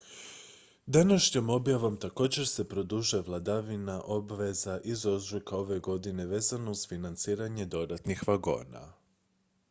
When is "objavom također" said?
1.49-2.47